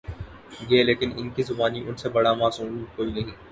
[0.69, 3.31] گے لیکن ان کی زبانی ان سے بڑا معصوم کوئی نہیں۔